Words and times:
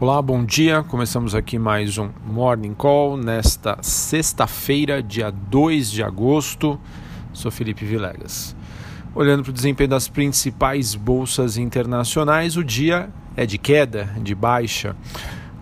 Olá, 0.00 0.22
bom 0.22 0.44
dia. 0.44 0.84
Começamos 0.84 1.34
aqui 1.34 1.58
mais 1.58 1.98
um 1.98 2.08
Morning 2.24 2.72
Call 2.72 3.16
nesta 3.16 3.78
sexta-feira, 3.82 5.02
dia 5.02 5.28
2 5.28 5.90
de 5.90 6.04
agosto. 6.04 6.78
Sou 7.32 7.50
Felipe 7.50 7.84
Vilegas. 7.84 8.54
Olhando 9.12 9.42
para 9.42 9.50
o 9.50 9.52
desempenho 9.52 9.90
das 9.90 10.06
principais 10.06 10.94
bolsas 10.94 11.56
internacionais, 11.56 12.56
o 12.56 12.62
dia 12.62 13.10
é 13.36 13.44
de 13.44 13.58
queda, 13.58 14.08
de 14.22 14.36
baixa. 14.36 14.94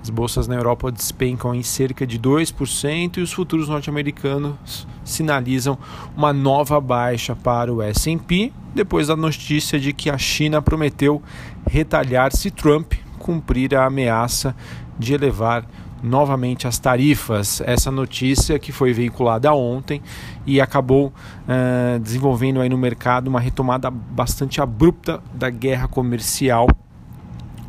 As 0.03 0.11
bolsas 0.11 0.47
na 0.47 0.55
Europa 0.55 0.93
despencam 0.93 1.55
em 1.55 1.63
cerca 1.63 2.07
de 2.07 2.19
2% 2.19 3.17
e 3.17 3.21
os 3.23 3.33
futuros 3.33 3.71
norte-americanos 3.71 4.87
sinalizam 5.03 5.79
uma 6.15 6.35
nova 6.35 6.79
baixa 6.79 7.35
para 7.35 7.73
o 7.73 7.81
S&P 7.81 8.53
depois 8.75 9.07
da 9.07 9.17
notícia 9.17 9.81
de 9.81 9.95
que 9.95 10.11
a 10.11 10.19
China 10.19 10.61
prometeu 10.61 11.23
retalhar 11.67 12.37
se 12.37 12.51
Trump 12.51 12.96
cumprir 13.27 13.75
a 13.75 13.85
ameaça 13.85 14.55
de 14.97 15.13
elevar 15.13 15.67
novamente 16.01 16.69
as 16.69 16.79
tarifas. 16.79 17.61
Essa 17.67 17.91
notícia 17.91 18.57
que 18.57 18.71
foi 18.71 18.93
veiculada 18.93 19.53
ontem 19.53 20.01
e 20.47 20.61
acabou 20.61 21.09
uh, 21.09 21.99
desenvolvendo 21.99 22.61
aí 22.61 22.69
no 22.69 22.79
mercado 22.79 23.27
uma 23.27 23.41
retomada 23.41 23.91
bastante 23.91 24.61
abrupta 24.61 25.21
da 25.35 25.51
guerra 25.51 25.89
comercial 25.89 26.69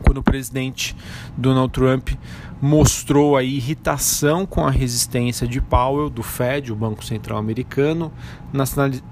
quando 0.03 0.19
o 0.19 0.23
presidente 0.23 0.95
Donald 1.35 1.73
Trump 1.73 2.09
mostrou 2.61 3.37
a 3.37 3.43
irritação 3.43 4.45
com 4.45 4.65
a 4.65 4.71
resistência 4.71 5.47
de 5.47 5.61
Powell 5.61 6.09
do 6.09 6.23
Fed, 6.23 6.71
o 6.71 6.75
Banco 6.75 7.05
Central 7.05 7.37
Americano, 7.37 8.11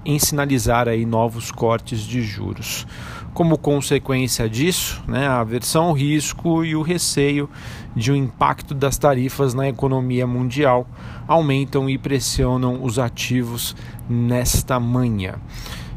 em 0.04 0.18
sinalizar 0.18 0.88
aí 0.88 1.06
novos 1.06 1.52
cortes 1.52 2.00
de 2.00 2.22
juros. 2.22 2.86
Como 3.32 3.58
consequência 3.58 4.48
disso, 4.48 5.02
né, 5.06 5.26
a 5.28 5.40
aversão 5.40 5.84
ao 5.84 5.92
risco 5.92 6.64
e 6.64 6.74
o 6.74 6.82
receio 6.82 7.48
de 7.94 8.10
um 8.10 8.16
impacto 8.16 8.74
das 8.74 8.98
tarifas 8.98 9.54
na 9.54 9.68
economia 9.68 10.26
mundial 10.26 10.86
aumentam 11.28 11.88
e 11.88 11.96
pressionam 11.98 12.82
os 12.82 12.98
ativos 12.98 13.76
nesta 14.08 14.80
manhã. 14.80 15.34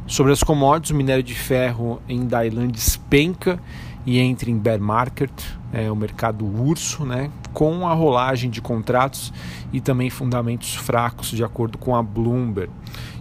Sobre 0.05 0.31
as 0.31 0.41
commodities, 0.41 0.91
o 0.91 0.95
minério 0.95 1.23
de 1.23 1.35
ferro 1.35 2.01
em 2.09 2.25
Dailan 2.25 2.67
despenca 2.67 3.59
e 4.09 4.17
entra 4.17 4.49
em 4.49 4.57
bear 4.57 4.79
market, 4.79 5.29
é, 5.71 5.91
o 5.91 5.95
mercado 5.95 6.43
urso, 6.43 7.05
né, 7.05 7.29
com 7.53 7.87
a 7.87 7.93
rolagem 7.93 8.49
de 8.49 8.59
contratos 8.59 9.31
e 9.71 9.79
também 9.79 10.09
fundamentos 10.09 10.73
fracos, 10.73 11.29
de 11.29 11.43
acordo 11.43 11.77
com 11.77 11.95
a 11.95 12.01
Bloomberg. 12.01 12.71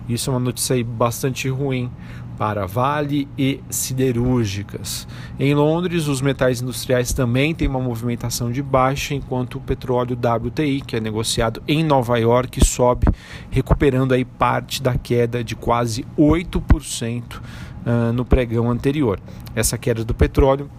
Isso 0.08 0.30
é 0.30 0.32
uma 0.32 0.40
notícia 0.40 0.82
bastante 0.84 1.48
ruim 1.48 1.90
para 2.38 2.66
Vale 2.66 3.28
e 3.36 3.60
siderúrgicas. 3.68 5.08
Em 5.40 5.54
Londres, 5.54 6.06
os 6.06 6.20
metais 6.22 6.62
industriais 6.62 7.12
também 7.12 7.52
têm 7.52 7.66
uma 7.66 7.80
movimentação 7.80 8.52
de 8.52 8.62
baixa, 8.62 9.12
enquanto 9.12 9.56
o 9.56 9.60
petróleo 9.60 10.16
WTI, 10.16 10.80
que 10.80 10.94
é 10.94 11.00
negociado 11.00 11.60
em 11.66 11.82
Nova 11.82 12.16
York, 12.16 12.64
sobe, 12.64 13.08
recuperando 13.50 14.14
aí 14.14 14.24
parte 14.24 14.80
da 14.80 14.96
queda 14.96 15.42
de 15.42 15.56
quase 15.56 16.06
8% 16.16 17.22
uh, 17.34 18.12
no 18.12 18.24
pregão 18.24 18.70
anterior. 18.70 19.18
Essa 19.56 19.76
queda 19.76 20.04
do 20.04 20.14
petróleo 20.14 20.70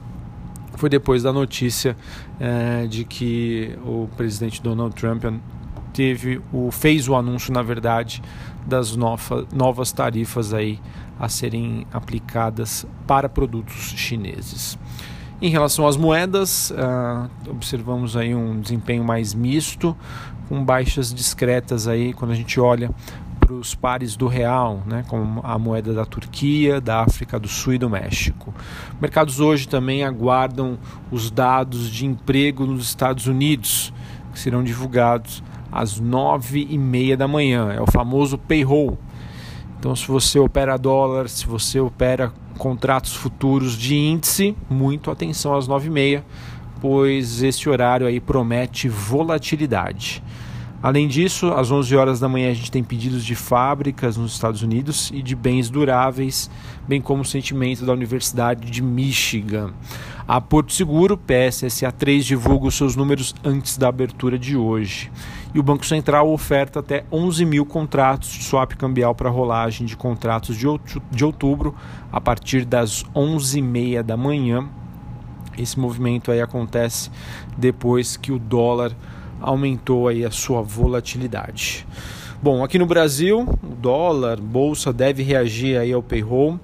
foi 0.78 0.90
depois 0.90 1.24
da 1.24 1.34
notícia 1.34 1.94
uh, 2.40 2.88
de 2.88 3.04
que 3.04 3.78
o 3.86 4.08
presidente 4.16 4.62
Donald 4.62 4.96
Trump 4.96 5.26
teve 5.94 6.42
o 6.52 6.72
fez 6.72 7.08
o 7.08 7.16
anúncio 7.16 7.54
na 7.54 7.62
verdade 7.62 8.22
das 8.66 8.95
nova, 8.95 9.45
novas 9.54 9.92
tarifas 9.92 10.54
aí 10.54 10.80
a 11.20 11.28
serem 11.28 11.86
aplicadas 11.92 12.86
para 13.06 13.28
produtos 13.28 13.94
chineses. 13.95 14.78
Em 15.42 15.50
relação 15.50 15.88
às 15.88 15.95
moedas, 15.95 16.72
uh, 16.72 17.50
observamos 17.50 18.17
aí 18.17 18.36
um 18.36 18.60
desempenho 18.60 19.04
mais 19.04 19.34
misto, 19.34 19.95
com 20.50 20.64
baixas 20.64 21.14
discretas 21.14 21.88
aí 21.88 22.14
quando 22.14 22.32
a 22.32 22.36
gente 22.36 22.60
olha 22.60 22.92
para 23.39 23.54
os 23.54 23.73
pares 23.73 24.16
do 24.16 24.27
real, 24.27 24.83
né, 24.86 25.04
como 25.08 25.42
a 25.44 25.58
moeda 25.58 25.94
da 25.94 26.06
Turquia, 26.06 26.80
da 26.80 27.02
África 27.02 27.39
do 27.39 27.48
Sul 27.48 27.73
e 27.73 27.77
do 27.77 27.89
México. 27.89 28.54
Mercados 29.02 29.39
hoje 29.39 29.67
também 29.67 30.04
aguardam 30.04 30.77
os 31.10 31.32
dados 31.32 31.89
de 31.89 32.06
emprego 32.06 32.66
nos 32.66 32.83
Estados 32.83 33.26
Unidos, 33.26 33.94
que 34.32 34.39
serão 34.39 34.64
divulgados 34.64 35.42
às 35.72 36.00
nove 36.00 36.68
e 36.70 36.78
meia 36.78 37.16
da 37.16 37.28
manhã. 37.28 37.72
É 37.72 37.82
o 37.82 37.90
famoso 37.90 38.38
payroll. 38.38 38.98
Então, 39.80 39.96
se 39.96 40.08
você 40.08 40.38
opera 40.38 40.78
dólar, 40.78 41.30
se 41.30 41.46
você 41.46 41.80
opera 41.80 42.34
contratos 42.58 43.16
futuros 43.16 43.78
de 43.78 43.96
índice, 43.96 44.56
muito 44.70 45.10
atenção 45.10 45.56
às 45.56 45.68
nove 45.68 45.88
e 45.88 45.92
meia, 45.92 46.26
pois 46.82 47.42
esse 47.42 47.70
horário 47.70 48.06
aí 48.06 48.20
promete 48.20 48.90
volatilidade. 48.90 50.22
Além 50.82 51.10
disso, 51.10 51.52
às 51.52 51.70
11 51.70 51.95
horas 51.98 52.20
da 52.22 52.30
manhã 52.30 52.52
a 52.52 52.54
gente 52.54 52.72
tem 52.72 52.82
pedidos 52.82 53.26
de 53.26 53.36
fábricas 53.36 54.16
nos 54.16 54.32
Estados 54.32 54.62
Unidos 54.62 55.12
e 55.14 55.22
de 55.22 55.36
bens 55.36 55.70
duráveis, 55.70 56.50
bem 56.88 57.02
como 57.02 57.22
o 57.22 57.26
sentimento 57.26 57.86
da 57.86 57.92
Universidade 57.92 58.72
de 58.72 58.82
Michigan. 58.82 59.73
A 60.26 60.39
Porto 60.39 60.72
Seguro, 60.72 61.18
PSSA 61.18 61.92
3, 61.92 62.26
divulga 62.26 62.68
os 62.68 62.76
seus 62.76 62.95
números 62.95 63.36
antes 63.44 63.78
da 63.78 63.89
abertura 63.89 64.39
de 64.39 64.56
hoje. 64.56 65.12
E 65.54 65.60
o 65.60 65.64
Banco 65.64 65.86
Central 65.86 66.32
oferta 66.32 66.80
até 66.80 67.04
11 67.12 67.44
mil 67.44 67.66
contratos 67.66 68.30
de 68.30 68.44
swap 68.44 68.73
cambial 68.76 69.14
para 69.14 69.30
rolagem 69.30 69.86
de 69.86 69.98
contratos 69.98 70.56
de 70.56 71.26
outubro 71.26 71.76
a 72.10 72.22
partir 72.22 72.64
das 72.64 73.04
11h30 73.16 74.02
da 74.04 74.16
manhã. 74.16 74.70
Esse 75.58 75.78
movimento 75.78 76.32
aí 76.32 76.39
acontece 76.39 77.12
depois 77.58 78.16
que 78.16 78.32
o 78.32 78.39
dólar 78.39 78.95
aumentou 79.42 80.08
aí 80.08 80.26
a 80.26 80.32
sua 80.32 80.61
volatilidade. 80.61 81.86
Bom, 82.42 82.64
aqui 82.64 82.80
no 82.80 82.86
Brasil, 82.86 83.42
o 83.42 83.76
dólar, 83.76 84.39
bolsa 84.39 84.94
deve 84.94 85.23
reagir 85.23 85.77
aí 85.77 85.92
ao 85.92 86.02
payroll 86.02 86.60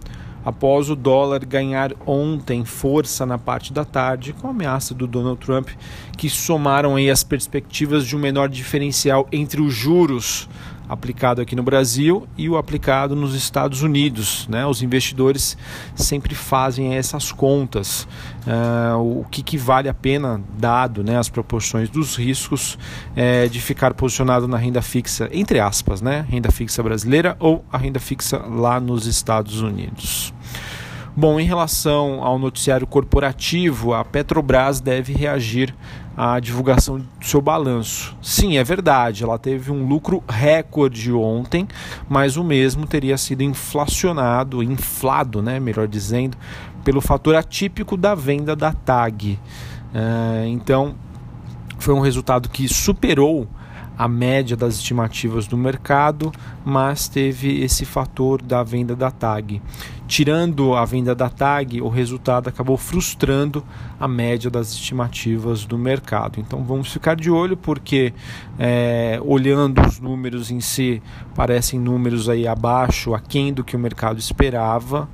após 0.46 0.92
o 0.92 0.96
dólar 0.96 1.44
ganhar 1.44 1.92
ontem 2.06 2.64
força 2.64 3.26
na 3.26 3.38
parte 3.38 3.74
da 3.74 3.84
tarde 3.84 4.32
com 4.32 4.48
a 4.48 4.52
ameaça 4.52 4.94
do 4.94 5.08
Donald 5.08 5.40
Trump, 5.44 5.70
que 6.16 6.30
somaram 6.30 6.96
aí 6.96 7.10
as 7.10 7.24
perspectivas 7.24 8.06
de 8.06 8.16
um 8.16 8.20
menor 8.20 8.48
diferencial 8.48 9.28
entre 9.32 9.60
os 9.60 9.74
juros 9.74 10.48
aplicado 10.88 11.42
aqui 11.42 11.56
no 11.56 11.64
Brasil 11.64 12.28
e 12.38 12.48
o 12.50 12.58
aplicado 12.58 13.16
nos 13.16 13.34
Estados 13.34 13.82
Unidos. 13.82 14.48
Né? 14.48 14.66
Os 14.66 14.82
investidores 14.82 15.58
sempre 15.96 16.36
fazem 16.36 16.96
essas 16.96 17.32
contas, 17.32 18.08
uh, 18.46 18.98
o 18.98 19.26
que, 19.32 19.42
que, 19.42 19.58
vale 19.58 19.90
a 19.90 19.94
pena, 19.94 20.42
dado 20.58 21.04
né, 21.04 21.18
as 21.18 21.30
proporções 21.30 21.90
dos 21.90 22.16
riscos 22.16 22.76
uh, 22.76 23.50
de 23.50 23.60
ficar 23.60 23.94
posicionado 23.94 24.48
na 24.48 24.58
renda 24.58 24.82
fixa, 24.82 25.30
entre 25.32 25.60
aspas, 25.60 26.02
né? 26.02 26.26
renda 26.30 26.52
fixa 26.52 26.84
brasileira 26.84 27.36
ou 27.40 27.66
a 27.72 27.78
renda 27.78 28.00
fixa 28.00 28.38
lá 28.38 28.80
nos 28.80 29.08
Estados 29.08 29.62
Unidos. 29.62 30.35
Bom, 31.18 31.40
em 31.40 31.46
relação 31.46 32.22
ao 32.22 32.38
noticiário 32.38 32.86
corporativo, 32.86 33.94
a 33.94 34.04
Petrobras 34.04 34.82
deve 34.82 35.14
reagir 35.14 35.74
à 36.18 36.38
divulgação 36.42 36.98
do 36.98 37.08
seu 37.26 37.40
balanço. 37.42 38.18
Sim, 38.22 38.58
é 38.58 38.64
verdade, 38.66 39.24
ela 39.24 39.40
teve 39.40 39.72
um 39.72 39.88
lucro 39.88 40.22
recorde 40.28 41.14
ontem, 41.14 41.70
mas 42.10 42.36
o 42.36 42.44
mesmo 42.44 42.86
teria 42.86 43.18
sido 43.18 43.44
inflacionado, 43.44 44.62
inflado, 44.62 45.42
né, 45.42 45.58
melhor 45.58 45.88
dizendo, 45.88 46.38
pelo 46.84 47.00
fator 47.00 47.36
atípico 47.36 47.96
da 47.96 48.14
venda 48.14 48.54
da 48.54 48.74
TAG. 48.74 49.40
Uh, 49.94 50.48
então, 50.48 50.96
foi 51.80 51.94
um 51.94 52.02
resultado 52.02 52.50
que 52.50 52.68
superou 52.68 53.48
a 53.98 54.08
média 54.08 54.56
das 54.56 54.76
estimativas 54.76 55.48
do 55.48 55.58
mercado, 55.58 56.32
mas 56.64 57.08
teve 57.08 57.64
esse 57.64 57.86
fator 57.86 58.42
da 58.42 58.64
venda 58.64 58.96
da 58.96 59.12
TAG. 59.12 59.62
Tirando 60.08 60.76
a 60.76 60.86
venda 60.86 61.16
da 61.16 61.30
TAG, 61.30 61.82
o 61.82 61.90
resultado 61.90 62.48
acabou 62.48 62.78
frustrando 62.78 63.64
a 64.00 64.08
média 64.08 64.52
das 64.52 64.72
estimativas 64.72 65.66
do 65.66 65.78
mercado. 65.78 66.40
Então 66.40 66.64
vamos 66.64 66.92
ficar 66.92 67.16
de 67.16 67.32
olho, 67.32 67.58
porque 67.58 68.14
é, 68.60 69.20
olhando 69.24 69.82
os 69.82 70.00
números 70.00 70.52
em 70.52 70.60
si, 70.60 71.02
parecem 71.34 71.80
números 71.80 72.30
aí 72.30 72.48
abaixo, 72.48 73.16
aquém 73.16 73.52
do 73.52 73.64
que 73.64 73.76
o 73.76 73.80
mercado 73.80 74.20
esperava. 74.20 75.10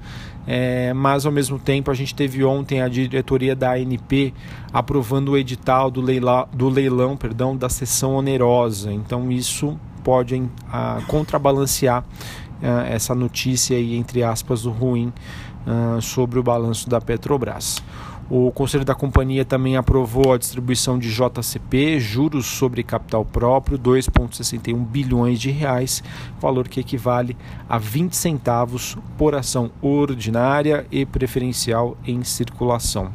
É, 0.47 0.91
mas 0.93 1.25
ao 1.25 1.31
mesmo 1.31 1.59
tempo 1.59 1.91
a 1.91 1.93
gente 1.93 2.15
teve 2.15 2.43
ontem 2.43 2.81
a 2.81 2.87
diretoria 2.87 3.55
da 3.55 3.73
ANP 3.73 4.33
aprovando 4.73 5.29
o 5.29 5.37
edital 5.37 5.91
do, 5.91 6.01
leilão, 6.01 6.47
do 6.51 6.67
leilão 6.67 7.15
perdão, 7.15 7.55
da 7.55 7.69
sessão 7.69 8.15
onerosa. 8.15 8.91
Então 8.91 9.31
isso 9.31 9.79
pode 10.03 10.41
a, 10.71 11.01
contrabalancear 11.07 12.03
a, 12.61 12.87
essa 12.87 13.13
notícia 13.13 13.77
aí, 13.77 13.95
entre 13.95 14.23
aspas, 14.23 14.63
do 14.63 14.71
ruim 14.71 15.13
a, 15.65 16.01
sobre 16.01 16.39
o 16.39 16.43
balanço 16.43 16.89
da 16.89 16.99
Petrobras. 16.99 17.81
O 18.33 18.49
Conselho 18.49 18.85
da 18.85 18.95
Companhia 18.95 19.43
também 19.43 19.75
aprovou 19.75 20.31
a 20.31 20.37
distribuição 20.37 20.97
de 20.97 21.13
JCP, 21.13 21.99
juros 21.99 22.45
sobre 22.45 22.81
capital 22.81 23.25
próprio, 23.25 23.77
2,61 23.77 24.85
bilhões 24.85 25.37
de 25.37 25.51
reais, 25.51 26.01
valor 26.39 26.69
que 26.69 26.79
equivale 26.79 27.35
a 27.67 27.77
20 27.77 28.15
centavos 28.15 28.97
por 29.17 29.35
ação 29.35 29.69
ordinária 29.81 30.87
e 30.89 31.05
preferencial 31.05 31.97
em 32.07 32.23
circulação. 32.23 33.11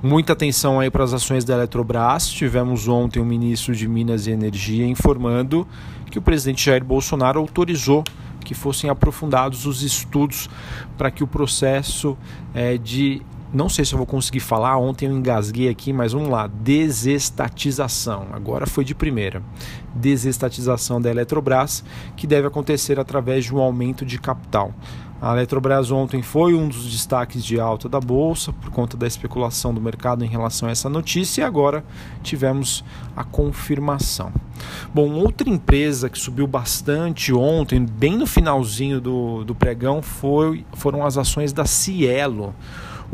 Muita 0.00 0.34
atenção 0.34 0.78
aí 0.78 0.88
para 0.88 1.02
as 1.02 1.12
ações 1.12 1.44
da 1.44 1.54
Eletrobras. 1.54 2.28
Tivemos 2.28 2.86
ontem 2.86 3.18
o 3.18 3.24
ministro 3.24 3.74
de 3.74 3.88
Minas 3.88 4.28
e 4.28 4.30
Energia 4.30 4.86
informando 4.86 5.66
que 6.12 6.18
o 6.20 6.22
presidente 6.22 6.64
Jair 6.64 6.84
Bolsonaro 6.84 7.40
autorizou 7.40 8.04
que 8.44 8.54
fossem 8.54 8.88
aprofundados 8.88 9.66
os 9.66 9.82
estudos 9.82 10.48
para 10.96 11.10
que 11.10 11.24
o 11.24 11.26
processo 11.26 12.16
é, 12.54 12.78
de 12.78 13.22
não 13.54 13.68
sei 13.68 13.84
se 13.84 13.94
eu 13.94 13.98
vou 13.98 14.06
conseguir 14.06 14.40
falar, 14.40 14.76
ontem 14.76 15.06
eu 15.06 15.12
engasguei 15.12 15.68
aqui, 15.68 15.92
mas 15.92 16.12
vamos 16.12 16.28
lá. 16.28 16.48
Desestatização. 16.48 18.26
Agora 18.32 18.66
foi 18.66 18.84
de 18.84 18.94
primeira. 18.94 19.40
Desestatização 19.94 21.00
da 21.00 21.08
Eletrobras, 21.08 21.84
que 22.16 22.26
deve 22.26 22.48
acontecer 22.48 22.98
através 22.98 23.44
de 23.44 23.54
um 23.54 23.60
aumento 23.60 24.04
de 24.04 24.18
capital. 24.18 24.74
A 25.22 25.32
Eletrobras 25.32 25.90
ontem 25.90 26.20
foi 26.20 26.52
um 26.54 26.68
dos 26.68 26.90
destaques 26.90 27.44
de 27.44 27.58
alta 27.58 27.88
da 27.88 28.00
bolsa 28.00 28.52
por 28.52 28.70
conta 28.70 28.96
da 28.96 29.06
especulação 29.06 29.72
do 29.72 29.80
mercado 29.80 30.24
em 30.24 30.28
relação 30.28 30.68
a 30.68 30.72
essa 30.72 30.88
notícia 30.88 31.40
e 31.40 31.44
agora 31.44 31.84
tivemos 32.22 32.84
a 33.16 33.22
confirmação. 33.22 34.32
Bom, 34.92 35.12
outra 35.12 35.48
empresa 35.48 36.10
que 36.10 36.18
subiu 36.18 36.46
bastante 36.46 37.32
ontem, 37.32 37.86
bem 37.86 38.18
no 38.18 38.26
finalzinho 38.26 39.00
do, 39.00 39.44
do 39.44 39.54
pregão, 39.54 40.02
foi, 40.02 40.66
foram 40.74 41.06
as 41.06 41.16
ações 41.16 41.52
da 41.52 41.64
Cielo. 41.64 42.54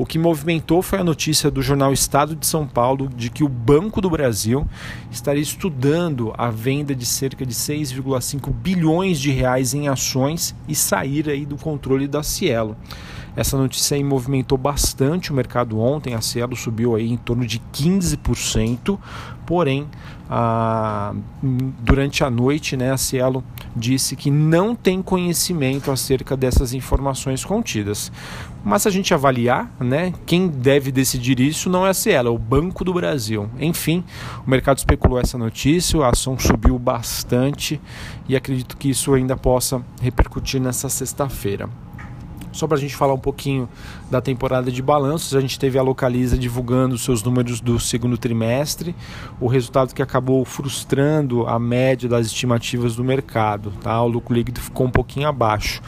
O 0.00 0.06
que 0.06 0.18
movimentou 0.18 0.80
foi 0.80 0.98
a 0.98 1.04
notícia 1.04 1.50
do 1.50 1.60
jornal 1.60 1.92
Estado 1.92 2.34
de 2.34 2.46
São 2.46 2.66
Paulo 2.66 3.06
de 3.06 3.28
que 3.28 3.44
o 3.44 3.48
Banco 3.50 4.00
do 4.00 4.08
Brasil 4.08 4.66
estaria 5.10 5.42
estudando 5.42 6.32
a 6.38 6.48
venda 6.48 6.94
de 6.94 7.04
cerca 7.04 7.44
de 7.44 7.52
6,5 7.52 8.50
bilhões 8.50 9.20
de 9.20 9.30
reais 9.30 9.74
em 9.74 9.88
ações 9.88 10.56
e 10.66 10.74
sair 10.74 11.28
aí 11.28 11.44
do 11.44 11.58
controle 11.58 12.08
da 12.08 12.22
Cielo. 12.22 12.78
Essa 13.36 13.58
notícia 13.58 13.94
aí 13.94 14.02
movimentou 14.02 14.56
bastante 14.56 15.32
o 15.32 15.34
mercado 15.34 15.78
ontem, 15.78 16.14
a 16.14 16.22
Cielo 16.22 16.56
subiu 16.56 16.94
aí 16.96 17.12
em 17.12 17.18
torno 17.18 17.46
de 17.46 17.60
15%, 17.70 18.98
porém, 19.44 19.86
a, 20.30 21.12
durante 21.80 22.24
a 22.24 22.30
noite, 22.30 22.74
né, 22.74 22.90
a 22.90 22.96
Cielo 22.96 23.44
disse 23.74 24.16
que 24.16 24.30
não 24.30 24.74
tem 24.74 25.02
conhecimento 25.02 25.90
acerca 25.90 26.36
dessas 26.36 26.72
informações 26.72 27.44
contidas. 27.44 28.10
Mas 28.64 28.82
se 28.82 28.88
a 28.88 28.90
gente 28.90 29.14
avaliar, 29.14 29.70
né, 29.80 30.12
quem 30.26 30.48
deve 30.48 30.92
decidir 30.92 31.40
isso 31.40 31.70
não 31.70 31.86
é 31.86 31.90
a 31.90 31.94
Cielo, 31.94 32.28
é 32.28 32.32
o 32.32 32.38
Banco 32.38 32.84
do 32.84 32.92
Brasil. 32.92 33.48
Enfim, 33.58 34.04
o 34.46 34.50
mercado 34.50 34.78
especulou 34.78 35.18
essa 35.18 35.38
notícia, 35.38 36.00
a 36.00 36.10
ação 36.10 36.38
subiu 36.38 36.78
bastante 36.78 37.80
e 38.28 38.36
acredito 38.36 38.76
que 38.76 38.90
isso 38.90 39.14
ainda 39.14 39.36
possa 39.36 39.82
repercutir 40.00 40.60
nessa 40.60 40.88
sexta-feira. 40.88 41.68
Só 42.52 42.66
para 42.66 42.76
a 42.76 42.80
gente 42.80 42.96
falar 42.96 43.14
um 43.14 43.18
pouquinho 43.18 43.68
da 44.10 44.20
temporada 44.20 44.70
de 44.70 44.82
balanços, 44.82 45.34
a 45.34 45.40
gente 45.40 45.58
teve 45.58 45.78
a 45.78 45.82
Localiza 45.82 46.36
divulgando 46.36 46.98
seus 46.98 47.22
números 47.22 47.60
do 47.60 47.78
segundo 47.78 48.18
trimestre, 48.18 48.94
o 49.40 49.46
resultado 49.46 49.94
que 49.94 50.02
acabou 50.02 50.44
frustrando 50.44 51.46
a 51.46 51.58
média 51.58 52.08
das 52.08 52.26
estimativas 52.26 52.96
do 52.96 53.04
mercado. 53.04 53.72
Tá? 53.82 54.02
O 54.02 54.08
lucro 54.08 54.34
líquido 54.34 54.60
ficou 54.60 54.86
um 54.86 54.90
pouquinho 54.90 55.28
abaixo. 55.28 55.80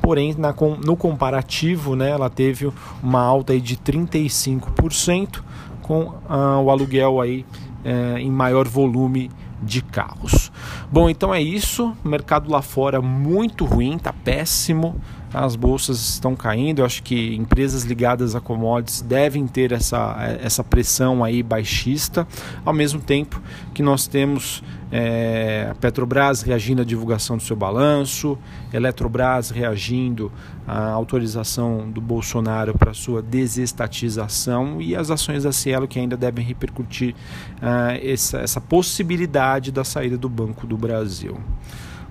Porém, 0.00 0.34
na, 0.38 0.54
no 0.84 0.96
comparativo, 0.96 1.94
né, 1.94 2.10
ela 2.10 2.30
teve 2.30 2.72
uma 3.02 3.20
alta 3.20 3.52
aí 3.52 3.60
de 3.60 3.76
35%, 3.76 5.42
com 5.82 6.14
ah, 6.28 6.60
o 6.60 6.70
aluguel 6.70 7.20
aí, 7.20 7.44
eh, 7.84 8.16
em 8.20 8.30
maior 8.30 8.68
volume 8.68 9.30
de 9.62 9.82
carros. 9.82 10.52
Bom, 10.90 11.08
então 11.08 11.34
é 11.34 11.40
isso. 11.40 11.94
Mercado 12.04 12.50
lá 12.50 12.62
fora 12.62 13.00
muito 13.00 13.64
ruim, 13.64 13.98
tá 13.98 14.12
péssimo. 14.12 15.00
As 15.32 15.56
bolsas 15.56 15.98
estão 16.00 16.34
caindo. 16.34 16.80
Eu 16.80 16.86
acho 16.86 17.02
que 17.02 17.34
empresas 17.34 17.84
ligadas 17.84 18.34
a 18.34 18.40
commodities 18.40 19.02
devem 19.02 19.46
ter 19.46 19.72
essa, 19.72 20.16
essa 20.42 20.64
pressão 20.64 21.22
aí 21.22 21.42
baixista, 21.42 22.26
ao 22.64 22.72
mesmo 22.72 23.00
tempo 23.00 23.40
que 23.74 23.82
nós 23.82 24.06
temos 24.06 24.62
é, 24.90 25.68
a 25.70 25.74
Petrobras 25.74 26.42
reagindo 26.42 26.82
à 26.82 26.84
divulgação 26.84 27.36
do 27.36 27.42
seu 27.42 27.54
balanço, 27.54 28.38
Eletrobras 28.72 29.50
reagindo 29.50 30.32
à 30.66 30.90
autorização 30.90 31.90
do 31.90 32.00
Bolsonaro 32.00 32.76
para 32.76 32.94
sua 32.94 33.22
desestatização 33.22 34.80
e 34.80 34.96
as 34.96 35.10
ações 35.10 35.44
da 35.44 35.52
Cielo 35.52 35.86
que 35.86 35.98
ainda 35.98 36.16
devem 36.16 36.44
repercutir 36.44 37.14
uh, 37.62 37.98
essa, 38.02 38.38
essa 38.38 38.60
possibilidade 38.60 39.70
da 39.70 39.84
saída 39.84 40.16
do 40.16 40.28
Banco 40.28 40.66
do 40.66 40.76
Brasil. 40.76 41.38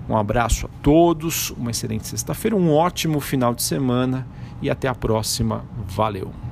Um 0.09 0.15
abraço 0.15 0.67
a 0.67 0.69
todos, 0.81 1.51
uma 1.51 1.71
excelente 1.71 2.07
sexta-feira, 2.07 2.55
um 2.55 2.73
ótimo 2.73 3.19
final 3.19 3.53
de 3.53 3.63
semana 3.63 4.25
e 4.61 4.69
até 4.69 4.87
a 4.87 4.95
próxima. 4.95 5.65
Valeu! 5.87 6.46